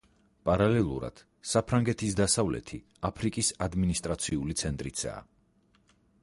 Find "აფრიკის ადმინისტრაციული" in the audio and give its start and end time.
3.11-4.57